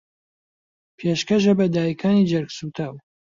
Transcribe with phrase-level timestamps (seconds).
[0.97, 2.95] پێشکەشە بە دایکانی جەرگسووتاو